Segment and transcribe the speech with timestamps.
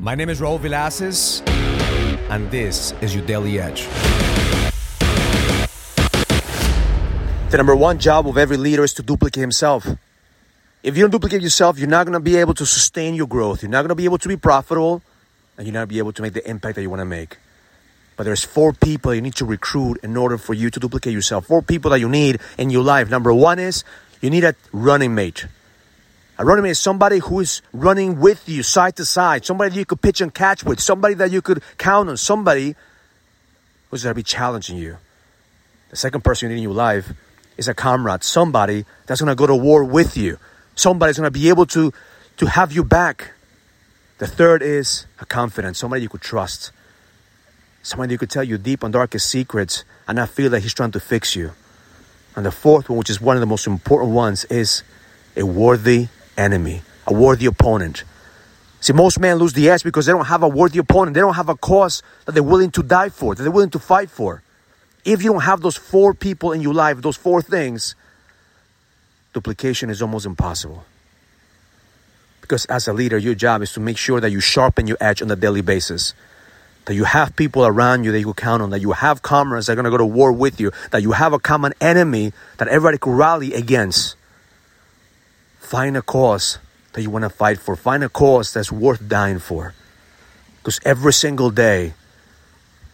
[0.00, 1.46] My name is Raul Villacis,
[2.30, 3.86] and this is your Daily Edge.
[7.50, 9.86] The number one job of every leader is to duplicate himself.
[10.82, 13.62] If you don't duplicate yourself, you're not going to be able to sustain your growth.
[13.62, 15.02] You're not going to be able to be profitable,
[15.58, 17.04] and you're not going to be able to make the impact that you want to
[17.04, 17.36] make.
[18.16, 21.44] But there's four people you need to recruit in order for you to duplicate yourself.
[21.44, 23.10] Four people that you need in your life.
[23.10, 23.84] Number one is
[24.22, 25.44] you need a running mate.
[26.40, 29.78] A running mate is somebody who is running with you side to side, somebody that
[29.78, 32.74] you could pitch and catch with, somebody that you could count on, somebody
[33.90, 34.96] who's going to be challenging you.
[35.90, 37.12] The second person you need in your life
[37.58, 40.38] is a comrade, somebody that's going to go to war with you,
[40.76, 41.92] somebody's going to be able to,
[42.38, 43.32] to have you back.
[44.16, 46.72] The third is a confidant, somebody you could trust,
[47.82, 50.92] somebody you could tell your deep and darkest secrets and not feel that he's trying
[50.92, 51.52] to fix you.
[52.34, 54.84] And the fourth one, which is one of the most important ones, is
[55.36, 58.04] a worthy enemy, a worthy opponent.
[58.80, 61.14] See, most men lose the edge because they don't have a worthy opponent.
[61.14, 63.78] They don't have a cause that they're willing to die for, that they're willing to
[63.78, 64.42] fight for.
[65.04, 67.94] If you don't have those four people in your life, those four things,
[69.32, 70.84] duplication is almost impossible.
[72.40, 75.22] Because as a leader, your job is to make sure that you sharpen your edge
[75.22, 76.14] on a daily basis.
[76.86, 79.66] That you have people around you that you can count on, that you have comrades
[79.66, 82.32] that are going to go to war with you, that you have a common enemy
[82.56, 84.16] that everybody could rally against.
[85.70, 86.58] Find a cause
[86.94, 87.76] that you want to fight for.
[87.76, 89.72] Find a cause that's worth dying for.
[90.56, 91.94] Because every single day,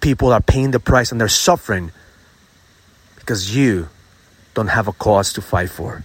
[0.03, 1.91] people are paying the price and they're suffering
[3.15, 3.89] because you
[4.53, 6.05] don't have a cause to fight for.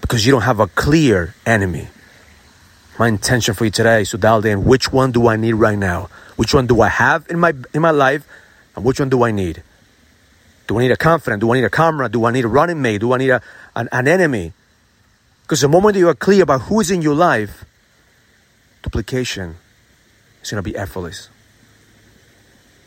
[0.00, 1.88] Because you don't have a clear enemy.
[2.96, 5.76] My intention for you today is to dial in which one do I need right
[5.76, 6.10] now?
[6.36, 8.24] Which one do I have in my in my life?
[8.76, 9.64] And which one do I need?
[10.68, 11.40] Do I need a confidant?
[11.40, 12.12] Do I need a comrade?
[12.12, 13.00] Do I need a running mate?
[13.00, 13.42] Do I need a,
[13.74, 14.52] an, an enemy?
[15.52, 17.66] Because the moment you are clear about who is in your life,
[18.82, 19.56] duplication
[20.42, 21.28] is going to be effortless.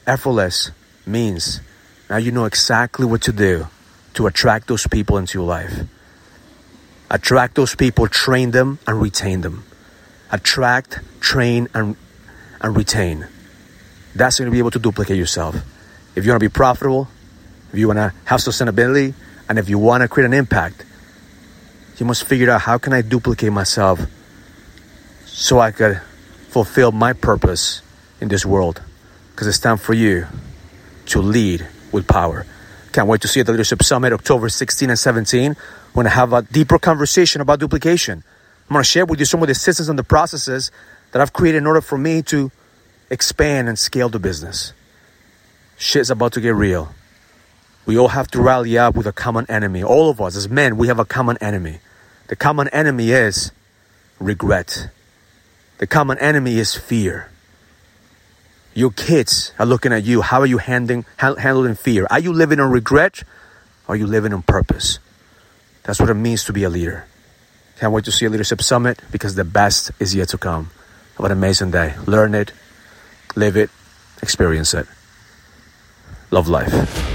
[0.07, 0.71] Effortless
[1.05, 1.61] means
[2.09, 3.67] now you know exactly what to do
[4.15, 5.81] to attract those people into your life.
[7.11, 9.63] Attract those people, train them, and retain them.
[10.31, 11.95] Attract, train, and,
[12.61, 13.27] and retain.
[14.15, 15.55] That's going to be able to duplicate yourself.
[16.15, 17.09] If you want to be profitable,
[17.71, 19.13] if you want to have sustainability,
[19.47, 20.83] and if you want to create an impact,
[21.97, 23.99] you must figure out how can I duplicate myself
[25.25, 26.01] so I could
[26.49, 27.81] fulfill my purpose
[28.21, 28.81] in this world.
[29.31, 30.27] Because it's time for you
[31.07, 32.45] to lead with power.
[32.93, 35.51] Can't wait to see you at the Leadership Summit October 16 and 17.
[35.51, 38.23] We're going to have a deeper conversation about duplication.
[38.69, 40.71] I'm going to share with you some of the systems and the processes
[41.11, 42.51] that I've created in order for me to
[43.09, 44.73] expand and scale the business.
[45.77, 46.93] Shit's about to get real.
[47.85, 49.83] We all have to rally up with a common enemy.
[49.83, 51.79] All of us, as men, we have a common enemy.
[52.27, 53.51] The common enemy is
[54.19, 54.89] regret.
[55.77, 57.29] The common enemy is fear.
[58.73, 60.21] Your kids are looking at you.
[60.21, 62.07] How are you handling, handling fear?
[62.09, 63.23] Are you living in regret?
[63.87, 64.99] Or are you living on purpose?
[65.83, 67.05] That's what it means to be a leader.
[67.79, 70.71] Can't wait to see a leadership summit because the best is yet to come.
[71.17, 71.93] Have an amazing day.
[72.05, 72.51] Learn it,
[73.35, 73.69] live it,
[74.21, 74.87] experience it.
[76.31, 77.14] Love life.